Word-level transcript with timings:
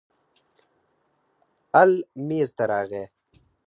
ال 1.81 1.91
میز 2.27 2.49
ته 2.57 2.63
راغی. 2.71 3.03